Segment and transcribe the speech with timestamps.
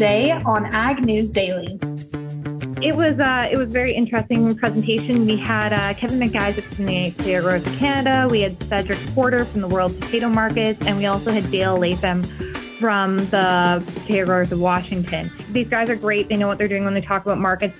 [0.00, 1.78] today on Ag News Daily.
[2.82, 5.26] It was uh, it was very interesting presentation.
[5.26, 8.26] We had uh, Kevin McIsaac from the Potato Growers of Canada.
[8.30, 12.24] We had Cedric Porter from the World Potato Markets, and we also had Dale Lathim
[12.78, 15.30] from the Potato Growers of Washington.
[15.50, 16.30] These guys are great.
[16.30, 17.76] They know what they're doing when they talk about markets.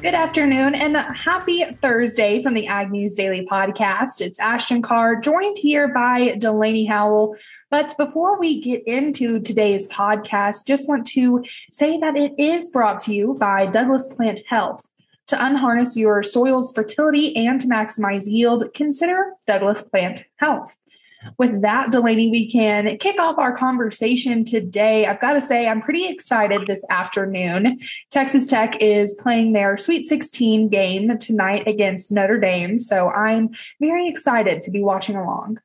[0.00, 4.20] Good afternoon and happy Thursday from the Ag News Daily podcast.
[4.20, 7.36] It's Ashton Carr, joined here by Delaney Howell.
[7.68, 13.00] But before we get into today's podcast, just want to say that it is brought
[13.00, 14.86] to you by Douglas Plant Health.
[15.26, 20.72] To unharness your soil's fertility and maximize yield, consider Douglas Plant Health
[21.36, 25.06] with that, Delaney, we can kick off our conversation today.
[25.06, 27.78] I've got to say, I'm pretty excited this afternoon.
[28.10, 32.78] Texas Tech is playing their Sweet 16 game tonight against Notre Dame.
[32.78, 33.50] So I'm
[33.80, 35.58] very excited to be watching along.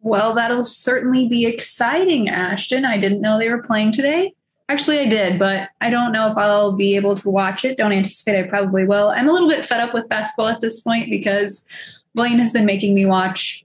[0.00, 2.84] Well, that'll certainly be exciting, Ashton.
[2.84, 4.34] I didn't know they were playing today.
[4.68, 7.76] Actually, I did, but I don't know if I'll be able to watch it.
[7.76, 9.10] Don't anticipate I probably will.
[9.10, 11.64] I'm a little bit fed up with basketball at this point because
[12.14, 13.64] Blaine has been making me watch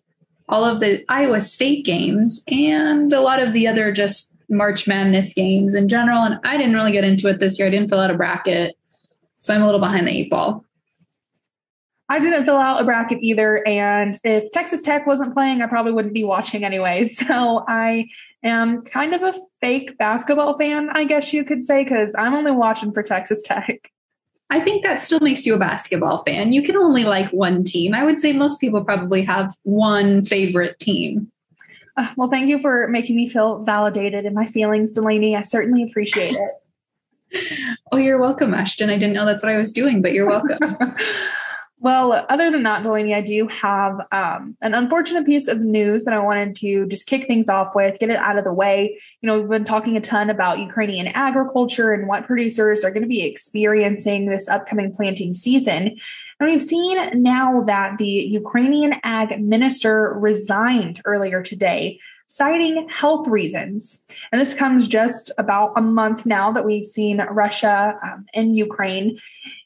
[0.49, 5.33] all of the Iowa State games and a lot of the other just March Madness
[5.33, 6.23] games in general.
[6.23, 7.67] And I didn't really get into it this year.
[7.67, 8.75] I didn't fill out a bracket.
[9.39, 10.63] So I'm a little behind the eight ball.
[12.09, 13.67] I didn't fill out a bracket either.
[13.67, 17.03] And if Texas Tech wasn't playing, I probably wouldn't be watching anyway.
[17.07, 18.07] So I
[18.43, 22.51] am kind of a fake basketball fan, I guess you could say, because I'm only
[22.51, 23.91] watching for Texas Tech.
[24.49, 26.53] I think that still makes you a basketball fan.
[26.53, 27.93] You can only like one team.
[27.93, 31.31] I would say most people probably have one favorite team.
[31.97, 35.35] Uh, well, thank you for making me feel validated in my feelings, Delaney.
[35.35, 37.49] I certainly appreciate it.
[37.91, 38.89] oh, you're welcome, Ashton.
[38.89, 40.77] I didn't know that's what I was doing, but you're welcome.
[41.79, 46.13] Well, other than that, Delaney, I do have um, an unfortunate piece of news that
[46.13, 48.99] I wanted to just kick things off with, get it out of the way.
[49.21, 53.03] You know, we've been talking a ton about Ukrainian agriculture and what producers are going
[53.03, 55.97] to be experiencing this upcoming planting season.
[56.39, 64.05] And we've seen now that the Ukrainian ag minister resigned earlier today citing health reasons.
[64.31, 69.17] And this comes just about a month now that we've seen Russia um, in Ukraine.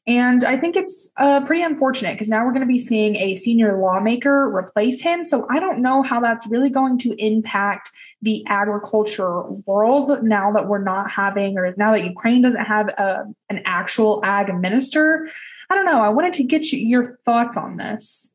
[0.07, 3.35] And I think it's uh, pretty unfortunate because now we're going to be seeing a
[3.35, 5.25] senior lawmaker replace him.
[5.25, 7.91] So I don't know how that's really going to impact
[8.23, 13.01] the agriculture world now that we're not having, or now that Ukraine doesn't have a,
[13.01, 15.27] uh, an actual ag minister.
[15.69, 16.01] I don't know.
[16.01, 18.31] I wanted to get you, your thoughts on this.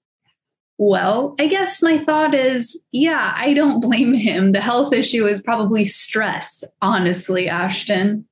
[0.78, 4.52] Well, I guess my thought is yeah, I don't blame him.
[4.52, 8.26] The health issue is probably stress, honestly, Ashton.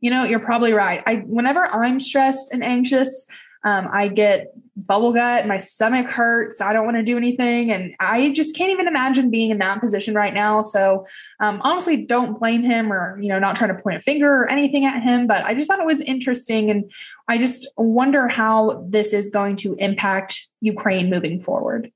[0.00, 1.02] You know, you're probably right.
[1.06, 3.26] I whenever I'm stressed and anxious,
[3.64, 7.72] um, I get bubble gut, my stomach hurts, I don't want to do anything.
[7.72, 10.62] And I just can't even imagine being in that position right now.
[10.62, 11.06] So
[11.40, 14.50] um, honestly, don't blame him or, you know, not trying to point a finger or
[14.50, 16.70] anything at him, but I just thought it was interesting.
[16.70, 16.90] And
[17.26, 21.90] I just wonder how this is going to impact Ukraine moving forward.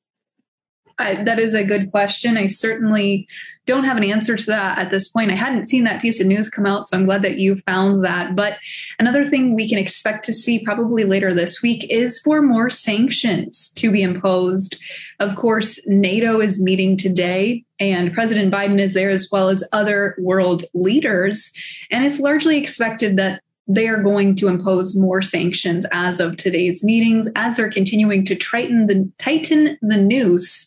[1.03, 2.37] I, that is a good question.
[2.37, 3.29] I certainly
[3.65, 5.31] don't have an answer to that at this point.
[5.31, 8.05] I hadn't seen that piece of news come out, so I'm glad that you found
[8.05, 8.35] that.
[8.35, 8.55] But
[8.99, 13.69] another thing we can expect to see probably later this week is for more sanctions
[13.77, 14.77] to be imposed.
[15.21, 20.17] Of course, NATO is meeting today, and President Biden is there as well as other
[20.19, 21.51] world leaders.
[21.91, 26.83] And it's largely expected that they are going to impose more sanctions as of today's
[26.83, 30.67] meetings as they're continuing to tighten the tighten the noose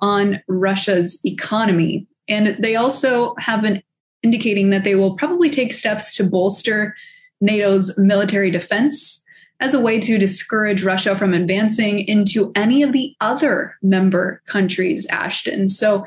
[0.00, 2.06] on Russia's economy.
[2.28, 3.82] And they also have been
[4.22, 6.96] indicating that they will probably take steps to bolster
[7.40, 9.22] NATO's military defense
[9.60, 15.06] as a way to discourage Russia from advancing into any of the other member countries,
[15.06, 15.68] Ashton.
[15.68, 16.04] So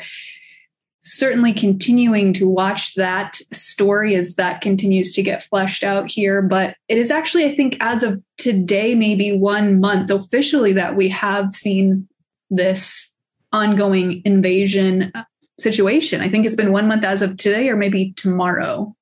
[1.02, 6.42] certainly continuing to watch that story as that continues to get fleshed out here.
[6.42, 11.08] But it is actually, I think, as of today, maybe one month officially that we
[11.10, 12.08] have seen
[12.50, 13.10] this
[13.52, 15.12] ongoing invasion
[15.60, 16.22] situation.
[16.22, 18.96] I think it's been one month as of today or maybe tomorrow.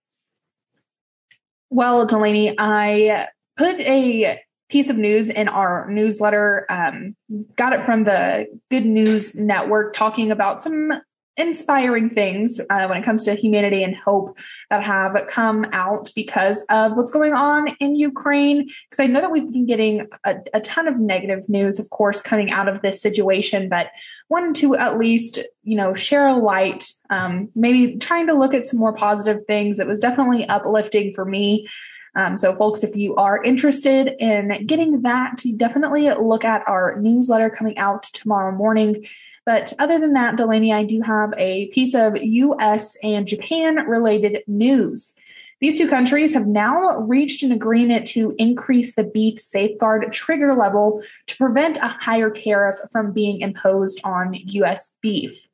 [1.69, 3.28] Well, Delaney, I
[3.58, 6.66] put a piece of news in our newsletter.
[6.69, 7.16] Um,
[7.56, 10.94] got it from the Good News Network talking about some
[11.38, 14.38] inspiring things uh, when it comes to humanity and hope
[14.70, 18.68] that have come out because of what's going on in Ukraine.
[18.90, 22.22] Because I know that we've been getting a, a, ton of negative news, of course,
[22.22, 23.88] coming out of this situation, but
[24.30, 28.66] wanted to at least, you know, share a light, um, maybe trying to look at
[28.66, 29.80] some more positive things.
[29.80, 31.68] It was definitely uplifting for me.
[32.16, 37.50] Um, so, folks, if you are interested in getting that, definitely look at our newsletter
[37.50, 39.06] coming out tomorrow morning.
[39.45, 44.44] But other than that, Delaney, I do have a piece of US and Japan related
[44.47, 45.15] news.
[45.62, 51.01] These two countries have now reached an agreement to increase the beef safeguard trigger level
[51.27, 54.94] to prevent a higher tariff from being imposed on U.S.
[55.01, 55.47] beef.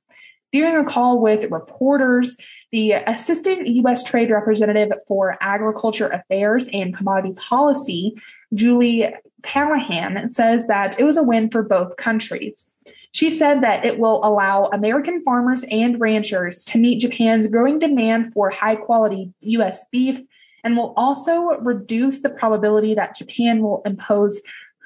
[0.52, 2.36] During a call with reporters,
[2.72, 4.04] the Assistant U.S.
[4.04, 8.18] Trade Representative for Agriculture Affairs and Commodity Policy,
[8.54, 12.70] Julie Callahan, says that it was a win for both countries.
[13.14, 18.34] She said that it will allow American farmers and ranchers to meet Japan's growing demand
[18.34, 19.84] for high quality U.S.
[19.92, 20.20] beef
[20.64, 24.42] and will also reduce the probability that Japan will impose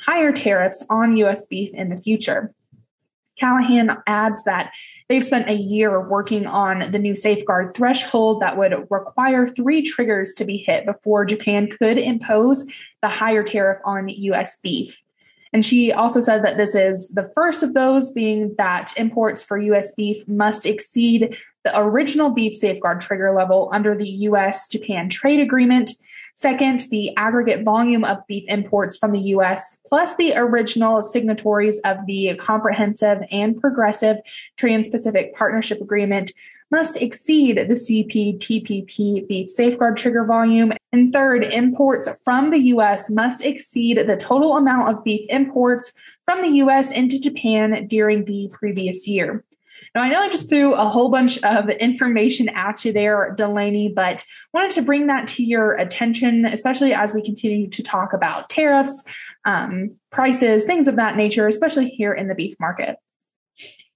[0.05, 1.45] higher tariffs on U.S.
[1.45, 2.53] beef in the future.
[3.39, 4.71] Callahan adds that
[5.09, 10.33] they've spent a year working on the new safeguard threshold that would require three triggers
[10.35, 12.65] to be hit before Japan could impose
[13.01, 15.01] the higher tariff on US beef.
[15.55, 19.57] And she also said that this is the first of those, being that imports for
[19.57, 25.39] US beef must exceed the original beef safeguard trigger level under the US Japan trade
[25.39, 25.91] agreement.
[26.35, 32.05] Second, the aggregate volume of beef imports from the US, plus the original signatories of
[32.05, 34.17] the Comprehensive and Progressive
[34.57, 36.33] Trans Pacific Partnership Agreement
[36.69, 40.73] must exceed the CPTPP beef safeguard trigger volume.
[40.95, 45.91] And third, imports from the US must exceed the total amount of beef imports
[46.23, 49.43] from the US into Japan during the previous year.
[49.93, 53.89] Now, I know I just threw a whole bunch of information at you there, Delaney,
[53.93, 58.49] but wanted to bring that to your attention, especially as we continue to talk about
[58.49, 59.03] tariffs,
[59.43, 62.95] um, prices, things of that nature, especially here in the beef market.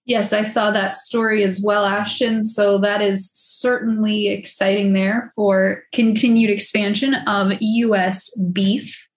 [0.09, 2.43] Yes, I saw that story as well, Ashton.
[2.43, 9.07] So that is certainly exciting there for continued expansion of US beef.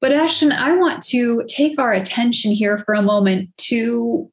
[0.00, 4.30] But Ashton, I want to take our attention here for a moment to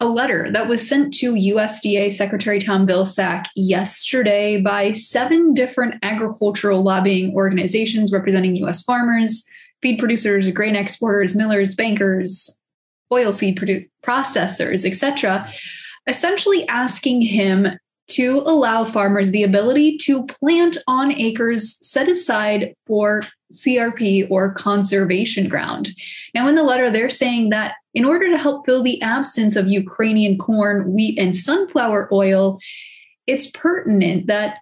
[0.00, 6.82] a letter that was sent to USDA Secretary Tom Vilsack yesterday by seven different agricultural
[6.82, 9.44] lobbying organizations representing US farmers,
[9.80, 12.54] feed producers, grain exporters, millers, bankers,
[13.12, 15.48] oilseed produ- processors, etc.,
[16.08, 17.78] essentially asking him
[18.08, 23.22] to allow farmers the ability to plant on acres set aside for
[23.52, 25.90] CRP or conservation ground.
[26.34, 29.68] Now, in the letter, they're saying that in order to help fill the absence of
[29.68, 32.58] Ukrainian corn, wheat, and sunflower oil,
[33.26, 34.58] it's pertinent that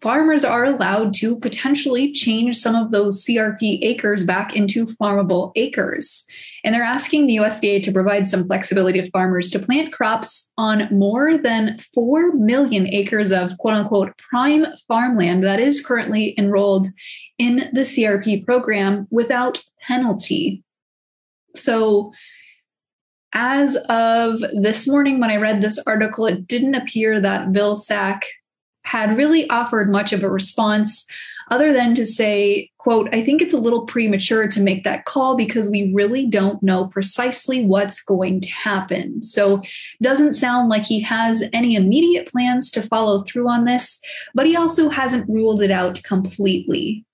[0.00, 6.24] farmers are allowed to potentially change some of those CRP acres back into farmable acres.
[6.64, 10.88] And they're asking the USDA to provide some flexibility to farmers to plant crops on
[10.90, 16.86] more than 4 million acres of quote unquote prime farmland that is currently enrolled
[17.38, 20.62] in the CRP program without penalty.
[21.54, 22.12] So,
[23.32, 28.22] as of this morning, when I read this article, it didn't appear that Vilsack
[28.90, 31.06] had really offered much of a response
[31.48, 35.36] other than to say, quote, I think it's a little premature to make that call
[35.36, 39.22] because we really don't know precisely what's going to happen.
[39.22, 39.62] So
[40.02, 44.00] doesn't sound like he has any immediate plans to follow through on this,
[44.34, 47.04] but he also hasn't ruled it out completely.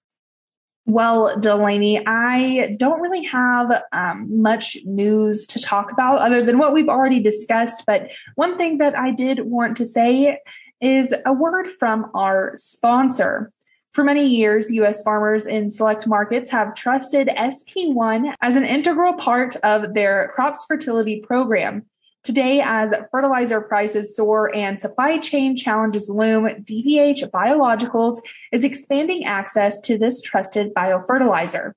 [0.87, 6.73] Well, Delaney, I don't really have um, much news to talk about other than what
[6.73, 7.85] we've already discussed.
[7.87, 10.39] But one thing that I did want to say
[10.81, 13.53] is a word from our sponsor.
[13.93, 15.01] For many years, U.S.
[15.03, 21.21] farmers in select markets have trusted SP1 as an integral part of their crops fertility
[21.27, 21.87] program.
[22.23, 28.21] Today, as fertilizer prices soar and supply chain challenges loom, DPH Biologicals
[28.53, 31.73] is expanding access to this trusted biofertilizer,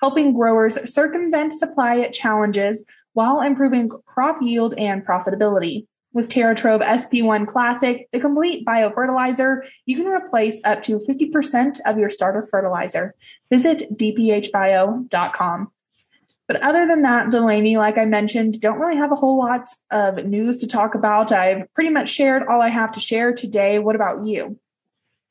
[0.00, 2.84] helping growers circumvent supply challenges
[3.14, 5.86] while improving crop yield and profitability.
[6.16, 12.08] With TerraTrove SP1 Classic, the complete biofertilizer, you can replace up to 50% of your
[12.08, 13.14] starter fertilizer.
[13.50, 15.70] Visit dphbio.com.
[16.48, 20.24] But other than that, Delaney, like I mentioned, don't really have a whole lot of
[20.24, 21.32] news to talk about.
[21.32, 23.78] I've pretty much shared all I have to share today.
[23.78, 24.58] What about you?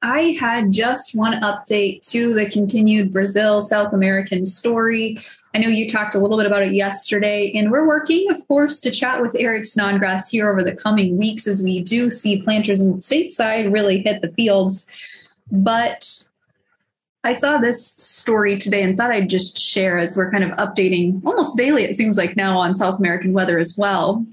[0.04, 5.18] I had just one update to the continued Brazil South American story.
[5.56, 8.78] I know you talked a little bit about it yesterday, and we're working, of course,
[8.82, 12.82] to chat with Eric Snodgrass here over the coming weeks as we do see planters
[12.82, 14.86] in the stateside really hit the fields.
[15.50, 16.28] But
[17.24, 21.22] I saw this story today and thought I'd just share as we're kind of updating
[21.26, 24.26] almost daily, it seems like now, on South American weather as well.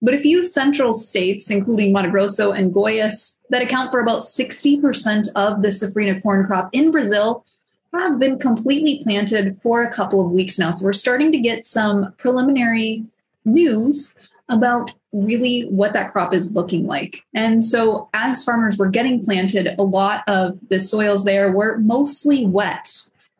[0.00, 5.28] But a few central states, including Mato Grosso and Goiás, that account for about 60%
[5.36, 7.44] of the safrinha corn crop in Brazil,
[7.92, 10.70] have been completely planted for a couple of weeks now.
[10.70, 13.04] So we're starting to get some preliminary
[13.44, 14.14] news
[14.48, 17.24] about really what that crop is looking like.
[17.34, 22.46] And so, as farmers were getting planted, a lot of the soils there were mostly
[22.46, 22.90] wet.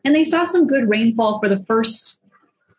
[0.03, 2.19] And they saw some good rainfall for the first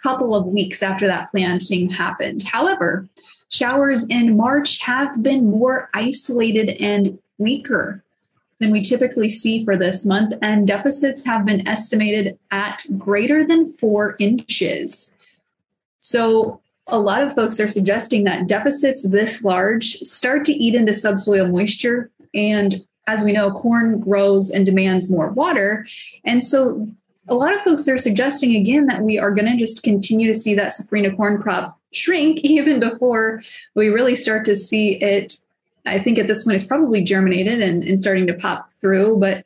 [0.03, 2.43] couple of weeks after that planting happened.
[2.43, 3.09] However,
[3.51, 8.03] showers in March have been more isolated and weaker
[8.63, 13.73] than we typically see for this month, and deficits have been estimated at greater than
[13.73, 15.13] four inches.
[16.01, 20.93] So, a lot of folks are suggesting that deficits this large start to eat into
[20.95, 22.11] subsoil moisture.
[22.35, 25.87] And as we know, corn grows and demands more water.
[26.25, 26.89] And so
[27.29, 30.39] a lot of folks are suggesting again that we are going to just continue to
[30.39, 33.43] see that safrinha corn crop shrink even before
[33.75, 35.37] we really start to see it.
[35.85, 39.45] I think at this point it's probably germinated and, and starting to pop through, but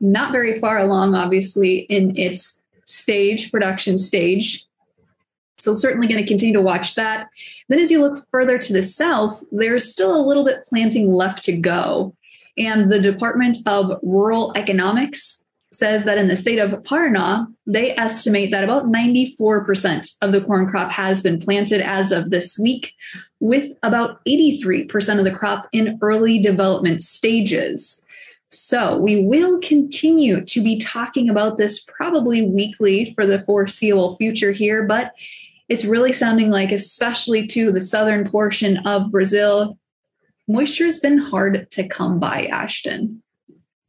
[0.00, 4.64] not very far along, obviously, in its stage, production stage.
[5.58, 7.28] So, certainly going to continue to watch that.
[7.68, 11.44] Then, as you look further to the south, there's still a little bit planting left
[11.44, 12.14] to go.
[12.58, 15.42] And the Department of Rural Economics
[15.76, 20.68] says that in the state of Paraná, they estimate that about 94% of the corn
[20.68, 22.92] crop has been planted as of this week,
[23.40, 28.02] with about 83% of the crop in early development stages.
[28.48, 34.52] So we will continue to be talking about this probably weekly for the foreseeable future
[34.52, 35.12] here, but
[35.68, 39.78] it's really sounding like, especially to the southern portion of Brazil,
[40.48, 43.22] moisture has been hard to come by, Ashton.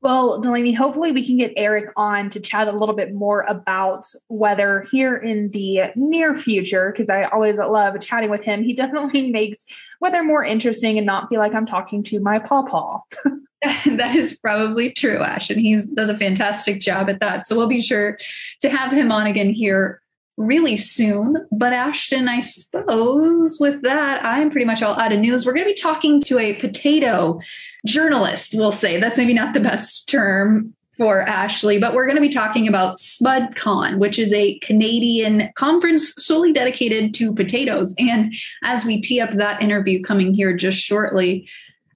[0.07, 4.07] Well, Delaney, hopefully we can get Eric on to chat a little bit more about
[4.29, 8.63] weather here in the near future, because I always love chatting with him.
[8.63, 9.65] He definitely makes
[9.99, 13.01] weather more interesting and not feel like I'm talking to my pawpaw.
[13.97, 17.45] that is probably true, Ash, and he does a fantastic job at that.
[17.45, 18.17] So we'll be sure
[18.61, 20.01] to have him on again here
[20.37, 21.35] really soon.
[21.51, 25.45] But Ashton, I suppose with that, I'm pretty much all out of news.
[25.45, 27.39] We're going to be talking to a potato
[27.85, 28.99] journalist, we'll say.
[28.99, 32.97] That's maybe not the best term for Ashley, but we're going to be talking about
[32.97, 37.93] SpudCon, which is a Canadian conference solely dedicated to potatoes.
[37.99, 41.47] And as we tee up that interview coming here just shortly,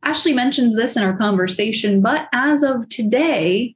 [0.04, 3.76] Ashley mentions this in our conversation, but as of today,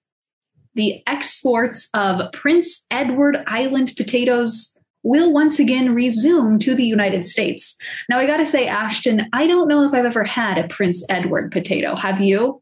[0.76, 7.76] the exports of Prince Edward Island potatoes will once again resume to the United States.
[8.10, 11.06] Now, I got to say, Ashton, I don't know if I've ever had a Prince
[11.10, 11.96] Edward potato.
[11.96, 12.62] Have you?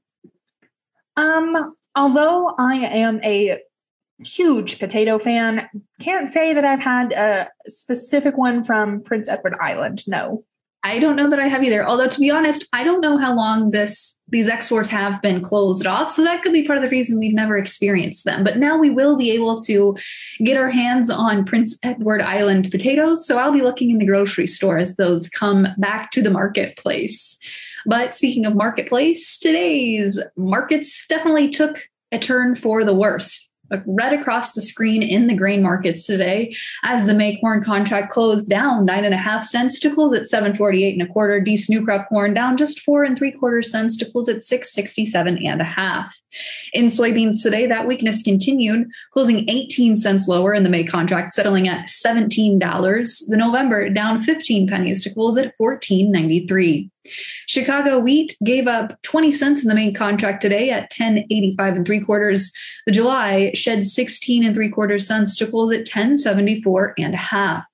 [1.15, 3.59] Um, although I am a
[4.19, 5.69] huge potato fan,
[6.01, 10.03] can't say that I've had a specific one from Prince Edward Island.
[10.07, 10.43] No.
[10.83, 11.85] I don't know that I have either.
[11.85, 15.85] Although to be honest, I don't know how long this these exports have been closed
[15.85, 16.11] off.
[16.11, 18.43] So that could be part of the reason we've never experienced them.
[18.43, 19.95] But now we will be able to
[20.43, 23.27] get our hands on Prince Edward Island potatoes.
[23.27, 27.37] So I'll be looking in the grocery store as those come back to the marketplace.
[27.85, 33.52] But speaking of marketplace, today's markets definitely took a turn for the worse
[33.85, 38.49] right across the screen in the grain markets today as the May corn contract closed
[38.49, 41.39] down nine and a half cents to close at 748 and a quarter.
[41.39, 45.45] Dees new crop corn down just four and three quarters cents to close at 667
[45.45, 46.13] and a half.
[46.73, 51.67] In soybeans today, that weakness continued, closing 18 cents lower in the May contract, settling
[51.67, 52.59] at $17.
[53.27, 56.89] The November down 15 pennies to close at 14.93.
[57.47, 61.99] Chicago wheat gave up 20 cents in the main contract today at 10.85 and three
[61.99, 62.51] quarters.
[62.85, 67.65] The July shed 16 and three quarters cents to close at 10.74 and a half.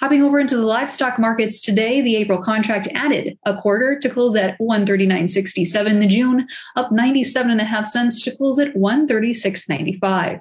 [0.00, 4.34] Hopping over into the livestock markets today, the April contract added a quarter to close
[4.34, 6.00] at 139.67.
[6.00, 6.46] The June
[6.76, 10.40] up 97 and a half cents to close at 136.95.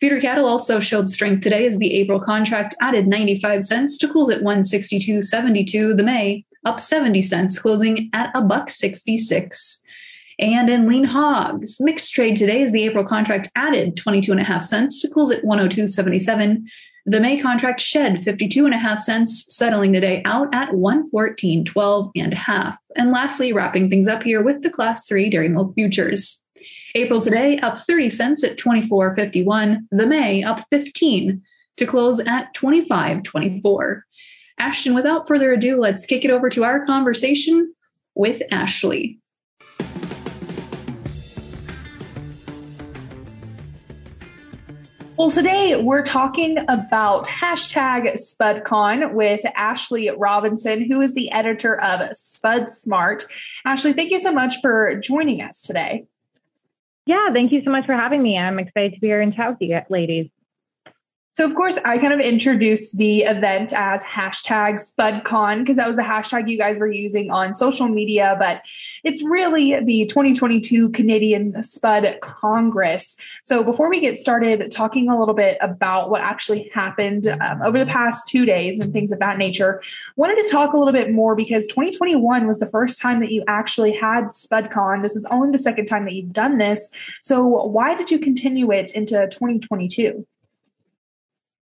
[0.00, 4.30] Feeder cattle also showed strength today as the April contract added 95 cents to close
[4.30, 5.96] at 162.72.
[5.96, 9.80] The May up 70 cents, closing at a buck 66.
[10.38, 14.44] And in lean hogs, mixed trade today as the April contract added 22 and a
[14.44, 16.64] half cents to close at 102.77.
[17.06, 22.10] The May contract shed 52 and a half cents, settling the day out at 114.12
[22.16, 22.76] and a half.
[22.96, 26.42] And lastly, wrapping things up here with the class 3 dairy milk futures.
[26.96, 29.86] April today up 30 cents at 24.51.
[29.92, 31.42] The May up 15
[31.76, 34.00] to close at 25.24.
[34.58, 37.74] Ashton, without further ado, let's kick it over to our conversation
[38.14, 39.18] with Ashley.
[45.18, 52.14] Well, today we're talking about hashtag SpudCon with Ashley Robinson, who is the editor of
[52.14, 53.24] Spud Smart.
[53.64, 56.06] Ashley, thank you so much for joining us today.
[57.06, 58.36] Yeah, thank you so much for having me.
[58.36, 60.28] I'm excited to be here and chat with you ladies.
[61.36, 65.96] So, of course, I kind of introduced the event as hashtag SpudCon because that was
[65.96, 68.62] the hashtag you guys were using on social media, but
[69.04, 73.18] it's really the 2022 Canadian Spud Congress.
[73.44, 77.78] So, before we get started talking a little bit about what actually happened um, over
[77.78, 79.82] the past two days and things of that nature,
[80.16, 83.44] wanted to talk a little bit more because 2021 was the first time that you
[83.46, 85.02] actually had SpudCon.
[85.02, 86.90] This is only the second time that you've done this.
[87.20, 90.26] So, why did you continue it into 2022?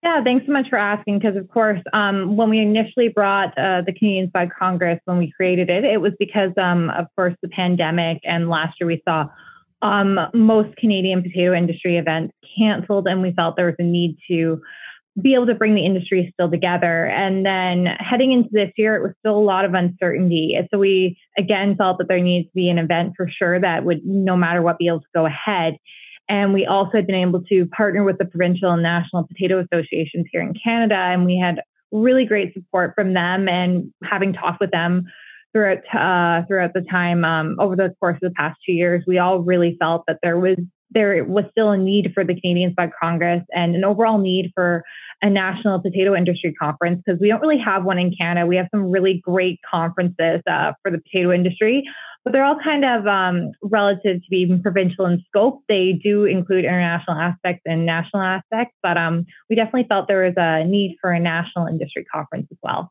[0.06, 1.18] Yeah, thanks so much for asking.
[1.18, 5.32] Because, of course, um, when we initially brought uh, the Canadian Spud Congress, when we
[5.32, 8.18] created it, it was because, um, of course, the pandemic.
[8.22, 9.26] And last year we saw
[9.82, 14.62] um, most Canadian potato industry events canceled, and we felt there was a need to
[15.20, 17.06] be able to bring the industry still together.
[17.06, 20.54] And then heading into this year, it was still a lot of uncertainty.
[20.56, 23.84] And so we again felt that there needs to be an event for sure that
[23.84, 25.78] would, no matter what, be able to go ahead.
[26.28, 30.26] And we also had been able to partner with the provincial and national potato associations
[30.32, 30.96] here in Canada.
[30.96, 31.60] And we had
[31.92, 35.06] really great support from them and having talked with them
[35.52, 39.18] throughout uh, throughout the time um, over the course of the past two years, we
[39.18, 40.58] all really felt that there was
[40.90, 44.84] there was still a need for the Canadian Spud Congress and an overall need for
[45.22, 48.46] a national potato industry conference because we don't really have one in Canada.
[48.46, 51.84] We have some really great conferences uh, for the potato industry,
[52.26, 55.62] but they're all kind of um, relative to being provincial in scope.
[55.68, 60.34] They do include international aspects and national aspects, but um, we definitely felt there was
[60.36, 62.90] a need for a national industry conference as well.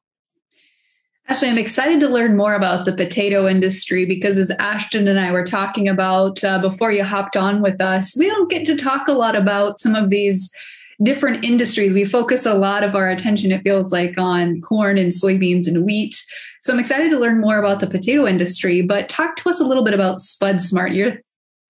[1.27, 5.33] Ashley, I'm excited to learn more about the potato industry because, as Ashton and I
[5.33, 9.09] were talking about uh, before you hopped on with us, we don't get to talk
[9.09, 10.49] a lot about some of these
[11.03, 11.93] different industries.
[11.93, 15.85] We focus a lot of our attention, it feels like, on corn and soybeans and
[15.85, 16.15] wheat.
[16.63, 19.65] So I'm excited to learn more about the potato industry, but talk to us a
[19.65, 20.93] little bit about Spud Smart.
[20.93, 21.19] You're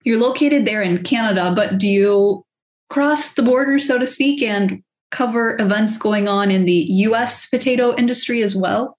[0.03, 2.45] you're located there in Canada, but do you
[2.89, 7.95] cross the border, so to speak, and cover events going on in the US potato
[7.95, 8.97] industry as well?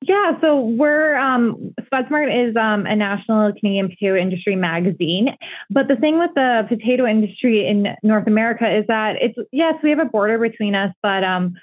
[0.00, 5.36] Yeah, so we're um, SpudSmart is um, a national Canadian potato industry magazine.
[5.70, 9.90] But the thing with the potato industry in North America is that it's yes, we
[9.90, 11.54] have a border between us, but um,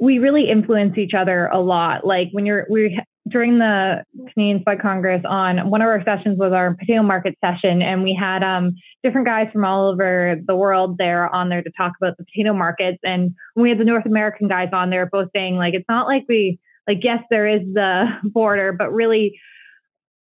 [0.00, 2.06] we really influence each other a lot.
[2.06, 6.52] Like when you're we during the Canadian Spud Congress on one of our sessions was
[6.52, 10.98] our potato market session, and we had um, different guys from all over the world
[10.98, 12.98] there on there to talk about the potato markets.
[13.02, 16.24] And we had the North American guys on there, both saying like it's not like
[16.28, 19.38] we like yes there is the border but really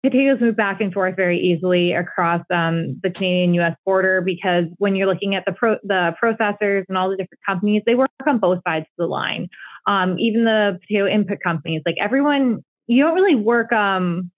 [0.02, 3.76] potatoes move back and forth very easily across um, the Canadian U.S.
[3.84, 7.82] border because when you're looking at the pro- the processors and all the different companies,
[7.84, 9.48] they work on both sides of the line.
[9.86, 13.72] Um, even the potato input companies, like everyone, you don't really work.
[13.72, 14.30] Um,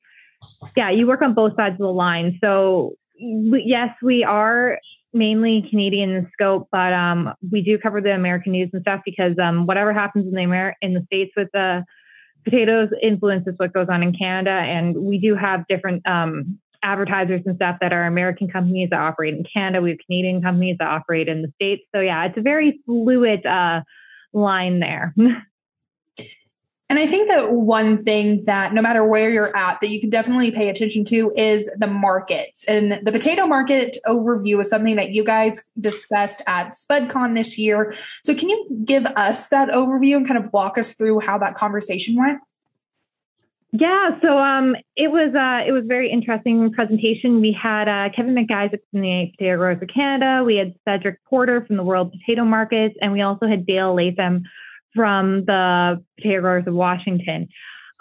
[0.77, 2.39] yeah, you work on both sides of the line.
[2.43, 4.79] So yes, we are
[5.13, 9.39] mainly Canadian in scope, but um, we do cover the American news and stuff because
[9.39, 11.85] um, whatever happens in the Amer- in the states with the
[12.45, 17.57] potatoes influences what goes on in Canada, and we do have different um, advertisers and
[17.57, 19.83] stuff that are American companies that operate in Canada.
[19.83, 21.83] We have Canadian companies that operate in the states.
[21.95, 23.83] So yeah, it's a very fluid uh,
[24.33, 25.15] line there.
[26.93, 30.11] And I think that one thing that no matter where you're at, that you can
[30.11, 32.67] definitely pay attention to is the markets.
[32.69, 37.95] And the potato market overview is something that you guys discussed at SpudCon this year.
[38.23, 41.55] So can you give us that overview and kind of walk us through how that
[41.55, 42.41] conversation went?
[43.73, 47.41] Yeah, so um, it was uh, it was very interesting presentation.
[47.41, 50.45] We had uh, Kevin McIsaac from the Potato Growers of Canada.
[50.45, 54.43] We had Cedric Porter from the World Potato Markets, and we also had Dale Lathim
[54.95, 57.49] from the potato growers of Washington.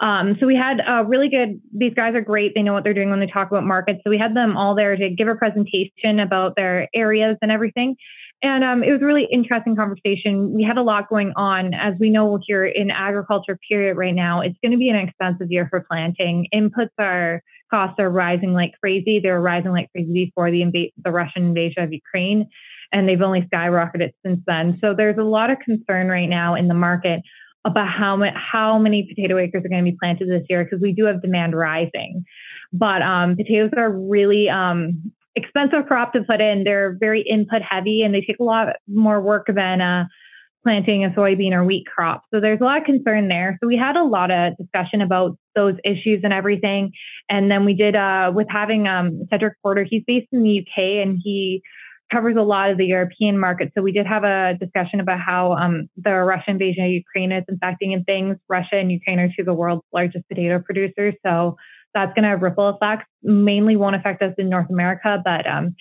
[0.00, 2.54] Um, so we had a really good, these guys are great.
[2.54, 4.00] They know what they're doing when they talk about markets.
[4.02, 7.94] So we had them all there to give a presentation about their areas and everything.
[8.42, 10.52] And um, it was a really interesting conversation.
[10.52, 11.72] We had a lot going on.
[11.74, 15.52] As we know here in agriculture period right now, it's going to be an expensive
[15.52, 16.48] year for planting.
[16.52, 19.20] Inputs are, costs are rising like crazy.
[19.20, 22.48] They were rising like crazy before the, inv- the Russian invasion of Ukraine
[22.92, 24.78] and they've only skyrocketed since then.
[24.80, 27.20] So there's a lot of concern right now in the market
[27.64, 30.92] about how, how many potato acres are going to be planted this year because we
[30.92, 32.24] do have demand rising.
[32.72, 36.64] But um, potatoes are really um, expensive crop to put in.
[36.64, 40.06] They're very input heavy and they take a lot more work than uh,
[40.62, 42.22] planting a soybean or wheat crop.
[42.32, 43.58] So there's a lot of concern there.
[43.60, 46.92] So we had a lot of discussion about those issues and everything.
[47.28, 49.84] And then we did uh, with having um, Cedric Porter.
[49.88, 51.62] He's based in the UK and he
[52.12, 53.72] covers a lot of the European market.
[53.74, 57.44] So we did have a discussion about how um, the Russian invasion of Ukraine is
[57.50, 58.36] impacting in things.
[58.48, 61.14] Russia and Ukraine are two of the world's largest potato producers.
[61.24, 61.56] So
[61.94, 63.06] that's going to have ripple effects.
[63.22, 65.74] Mainly won't affect us in North America, but um,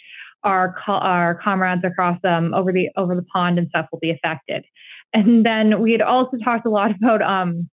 [0.43, 4.65] our our comrades across um, over the over the pond and stuff will be affected.
[5.13, 7.69] And then we had also talked a lot about um,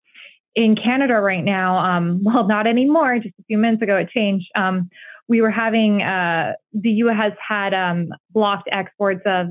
[0.55, 1.79] in Canada right now.
[1.79, 3.19] Um, well, not anymore.
[3.19, 4.47] Just a few minutes ago, it changed.
[5.29, 7.17] We were having uh, the U.S.
[7.17, 9.49] has had um, blocked exports of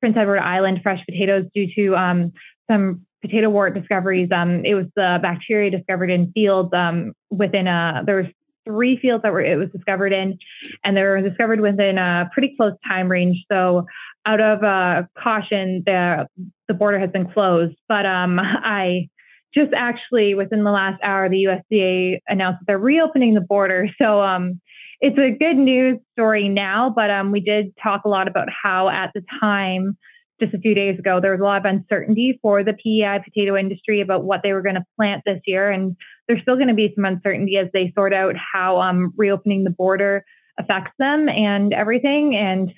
[0.00, 2.32] Prince Edward Island fresh potatoes due to um,
[2.70, 4.28] some potato wart discoveries.
[4.32, 8.26] Um, it was the bacteria discovered in fields um, within a there was
[8.66, 10.38] three fields that were it was discovered in,
[10.84, 13.44] and they were discovered within a pretty close time range.
[13.50, 13.86] So
[14.26, 16.26] out of uh, caution, the
[16.68, 17.76] the border has been closed.
[17.88, 19.08] But um, I
[19.54, 23.88] just actually within the last hour, the USDA announced that they're reopening the border.
[24.00, 24.60] So um,
[25.00, 28.88] it's a good news story now, but um, we did talk a lot about how
[28.88, 29.96] at the time,
[30.40, 33.56] just a few days ago, there was a lot of uncertainty for the PEI potato
[33.56, 35.70] industry about what they were going to plant this year.
[35.70, 39.64] And there's still going to be some uncertainty as they sort out how um, reopening
[39.64, 40.24] the border
[40.58, 42.36] affects them and everything.
[42.36, 42.72] And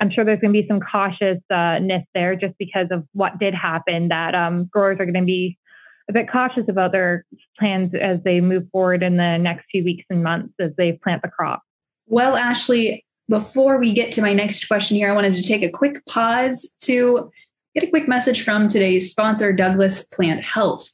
[0.00, 4.08] I'm sure there's going to be some cautiousness there just because of what did happen
[4.08, 5.58] that um, growers are going to be
[6.08, 7.24] a bit cautious about their
[7.58, 11.22] plans as they move forward in the next few weeks and months as they plant
[11.22, 11.62] the crop.
[12.06, 15.70] Well, Ashley, before we get to my next question here, I wanted to take a
[15.70, 17.30] quick pause to
[17.74, 20.88] get a quick message from today's sponsor, Douglas Plant Health.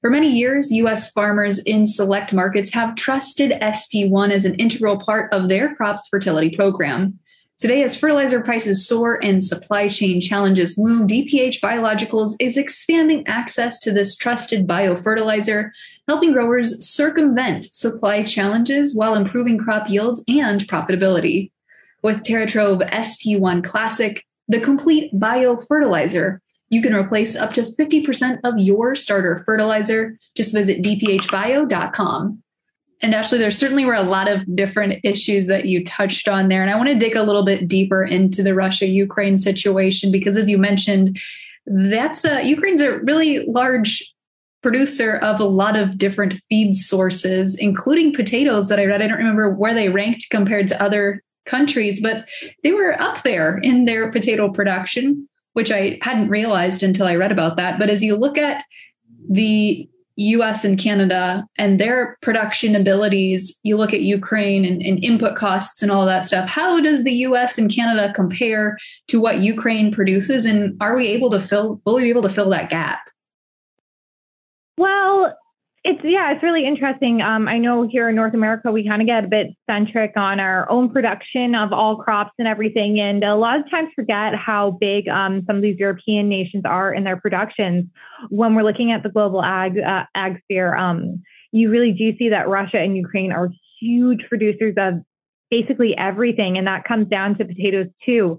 [0.00, 1.10] For many years, U.S.
[1.10, 6.54] farmers in select markets have trusted SP1 as an integral part of their crops fertility
[6.54, 7.18] program.
[7.58, 13.80] Today, as fertilizer prices soar and supply chain challenges loom, DPH Biologicals is expanding access
[13.80, 15.72] to this trusted biofertilizer,
[16.06, 21.50] helping growers circumvent supply challenges while improving crop yields and profitability.
[22.00, 28.94] With TerraTrove SP1 Classic, the complete biofertilizer, you can replace up to 50% of your
[28.94, 30.16] starter fertilizer.
[30.36, 32.40] Just visit dphbio.com.
[33.00, 36.62] And Ashley, there certainly were a lot of different issues that you touched on there.
[36.62, 40.36] And I want to dig a little bit deeper into the Russia Ukraine situation because,
[40.36, 41.18] as you mentioned,
[41.66, 44.12] that's a, Ukraine's a really large
[44.62, 49.00] producer of a lot of different feed sources, including potatoes that I read.
[49.00, 52.28] I don't remember where they ranked compared to other countries, but
[52.62, 57.32] they were up there in their potato production, which I hadn't realized until I read
[57.32, 57.78] about that.
[57.78, 58.64] But as you look at
[59.30, 65.36] the US and Canada and their production abilities, you look at Ukraine and, and, input
[65.36, 66.48] costs and all that stuff.
[66.48, 68.76] How does the US and Canada compare
[69.06, 70.44] to what Ukraine produces?
[70.44, 72.98] And are we able to fill, will we be able to fill that gap?
[74.76, 75.36] Well,
[75.88, 77.22] it's yeah, it's really interesting.
[77.22, 80.38] Um, I know here in North America, we kind of get a bit centric on
[80.38, 84.72] our own production of all crops and everything, and a lot of times forget how
[84.72, 87.86] big um, some of these European nations are in their productions.
[88.28, 91.22] When we're looking at the global ag uh, ag sphere, um,
[91.52, 93.48] you really do see that Russia and Ukraine are
[93.80, 95.02] huge producers of
[95.50, 98.38] basically everything, and that comes down to potatoes too.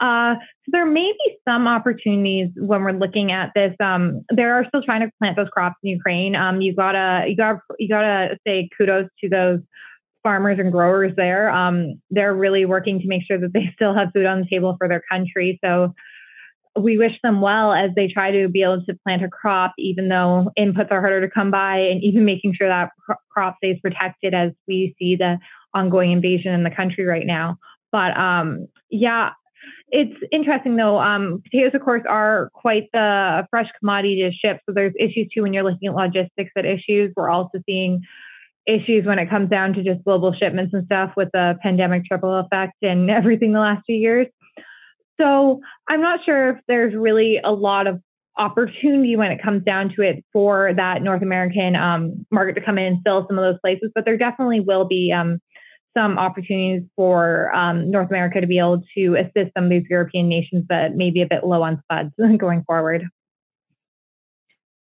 [0.00, 3.74] Uh, so there may be some opportunities when we're looking at this.
[3.80, 6.34] Um, there are still trying to plant those crops in Ukraine.
[6.34, 9.60] Um, you gotta, you gotta, you gotta say kudos to those
[10.22, 11.50] farmers and growers there.
[11.50, 14.74] Um, they're really working to make sure that they still have food on the table
[14.78, 15.58] for their country.
[15.62, 15.94] So
[16.78, 20.08] we wish them well as they try to be able to plant a crop, even
[20.08, 22.90] though inputs are harder to come by, and even making sure that
[23.30, 25.38] crop stays protected as we see the
[25.74, 27.58] ongoing invasion in the country right now.
[27.92, 29.30] But um, yeah,
[29.90, 30.98] it's interesting though.
[30.98, 34.60] Um, potatoes, of course, are quite the fresh commodity to ship.
[34.66, 37.12] So there's issues too when you're looking at logistics at issues.
[37.16, 38.02] We're also seeing
[38.66, 42.34] issues when it comes down to just global shipments and stuff with the pandemic triple
[42.36, 44.26] effect and everything the last few years.
[45.20, 48.00] So I'm not sure if there's really a lot of
[48.38, 52.78] opportunity when it comes down to it for that North American um, market to come
[52.78, 55.40] in and fill some of those places, but there definitely will be um,
[55.96, 60.28] some opportunities for um, North America to be able to assist some of these European
[60.28, 63.08] nations that may be a bit low on spuds going forward.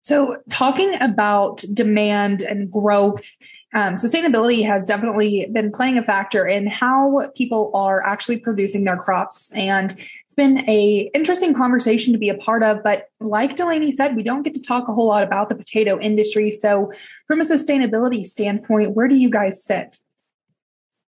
[0.02, 3.28] So, talking about demand and growth,
[3.74, 8.96] um, sustainability has definitely been playing a factor in how people are actually producing their
[8.96, 9.52] crops.
[9.52, 12.84] And it's been a interesting conversation to be a part of.
[12.84, 15.98] But like Delaney said, we don't get to talk a whole lot about the potato
[15.98, 16.52] industry.
[16.52, 16.92] So,
[17.26, 19.98] from a sustainability standpoint, where do you guys sit?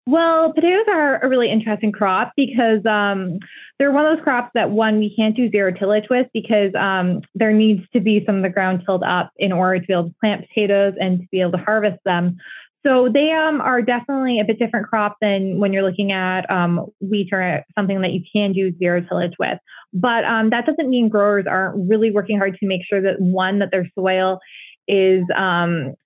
[0.09, 3.41] Well, potatoes are a really interesting crop because um,
[3.79, 7.21] they're one of those crops that one we can't do zero tillage with because um,
[7.35, 10.05] there needs to be some of the ground tilled up in order to be able
[10.05, 12.39] to plant potatoes and to be able to harvest them.
[12.87, 16.87] So they um, are definitely a bit different crop than when you're looking at um,
[17.03, 19.59] wheat or something that you can do zero tillage with.
[19.93, 23.59] But um, that doesn't mean growers aren't really working hard to make sure that one
[23.59, 24.39] that their soil
[24.87, 25.97] is um,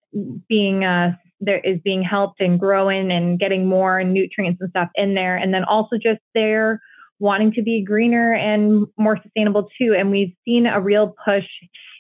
[0.49, 5.15] being uh, there is being helped and growing and getting more nutrients and stuff in
[5.15, 5.37] there.
[5.37, 6.81] And then also just they're
[7.19, 9.95] wanting to be greener and more sustainable too.
[9.97, 11.47] And we've seen a real push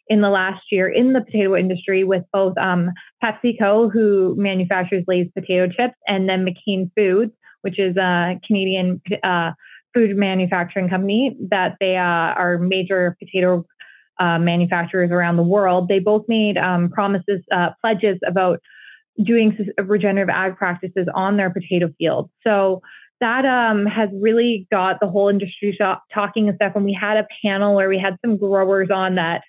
[0.08, 2.90] in the last year in the potato industry with both um,
[3.22, 9.52] PepsiCo, who manufactures Lay's potato chips, and then McCain Foods, which is a Canadian uh,
[9.94, 13.64] food manufacturing company that they uh, are major potato
[14.18, 15.88] uh, manufacturers around the world.
[15.88, 18.60] They both made um, promises, uh, pledges about
[19.22, 22.30] doing regenerative ag practices on their potato fields.
[22.44, 22.82] So
[23.20, 25.78] that um, has really got the whole industry
[26.12, 26.72] talking and stuff.
[26.74, 29.42] And we had a panel where we had some growers on that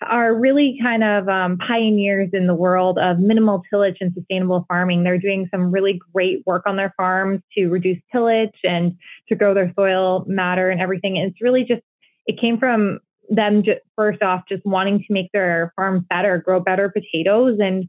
[0.00, 5.02] are really kind of um, pioneers in the world of minimal tillage and sustainable farming.
[5.02, 8.96] They're doing some really great work on their farms to reduce tillage and
[9.28, 11.18] to grow their soil matter and everything.
[11.18, 11.82] And it's really just,
[12.26, 16.60] it came from them just, first off just wanting to make their farms better, grow
[16.60, 17.88] better potatoes and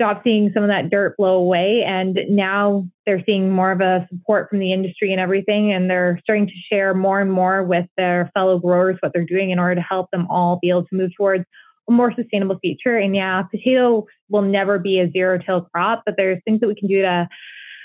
[0.00, 1.82] stop seeing some of that dirt blow away.
[1.84, 5.72] And now they're seeing more of a support from the industry and everything.
[5.72, 9.50] And they're starting to share more and more with their fellow growers what they're doing
[9.50, 11.44] in order to help them all be able to move towards
[11.88, 12.96] a more sustainable future.
[12.96, 16.76] And yeah, potato will never be a zero till crop, but there's things that we
[16.76, 17.28] can do to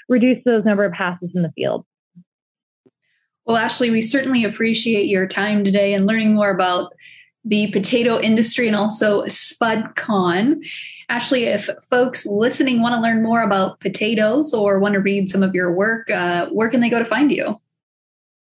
[0.08, 1.84] reduce those number of passes in the field.
[3.46, 6.94] Well, Ashley, we certainly appreciate your time today and learning more about
[7.46, 10.66] the potato industry and also SpudCon.
[11.10, 15.44] Ashley, if folks listening want to learn more about potatoes or want to read some
[15.44, 17.60] of your work, uh, where can they go to find you?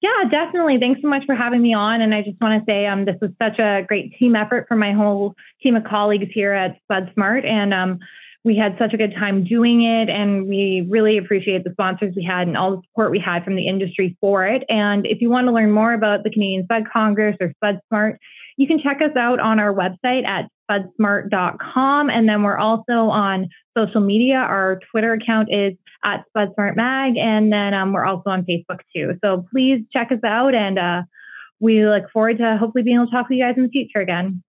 [0.01, 0.79] Yeah, definitely.
[0.79, 2.01] Thanks so much for having me on.
[2.01, 4.75] And I just want to say um, this was such a great team effort for
[4.75, 7.45] my whole team of colleagues here at Spud Smart.
[7.45, 7.99] And um,
[8.43, 10.09] we had such a good time doing it.
[10.09, 13.57] And we really appreciate the sponsors we had and all the support we had from
[13.57, 14.65] the industry for it.
[14.71, 18.19] And if you want to learn more about the Canadian Spud Congress or Spud Smart,
[18.61, 22.11] you can check us out on our website at spudsmart.com.
[22.11, 24.37] And then we're also on social media.
[24.37, 25.73] Our Twitter account is
[26.05, 27.19] at spudsmartmag.
[27.19, 29.15] And then um, we're also on Facebook too.
[29.25, 30.55] So please check us out.
[30.55, 31.03] And uh,
[31.59, 34.01] we look forward to hopefully being able to talk to you guys in the future
[34.01, 34.43] again.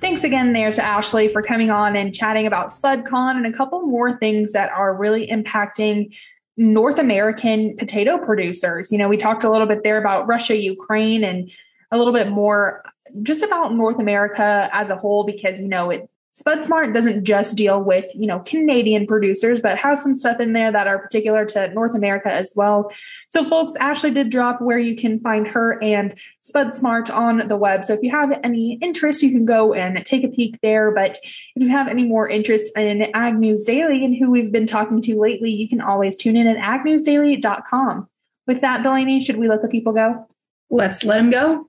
[0.00, 3.82] Thanks again there to Ashley for coming on and chatting about SpudCon and a couple
[3.82, 6.14] more things that are really impacting
[6.58, 8.92] North American potato producers.
[8.92, 11.50] You know, we talked a little bit there about Russia, Ukraine, and
[11.92, 12.84] a little bit more
[13.22, 17.56] just about North America as a whole, because, you know, it, Spud Smart doesn't just
[17.56, 21.44] deal with, you know, Canadian producers, but has some stuff in there that are particular
[21.44, 22.92] to North America as well.
[23.28, 27.56] So folks, Ashley did drop where you can find her and Spud Smart on the
[27.56, 27.84] web.
[27.84, 30.92] So if you have any interest, you can go and take a peek there.
[30.92, 31.18] But
[31.56, 35.00] if you have any more interest in Ag News Daily and who we've been talking
[35.00, 38.08] to lately, you can always tune in at agnewsdaily.com.
[38.46, 40.28] With that, Delaney, should we let the people go?
[40.70, 41.68] Let's let them go.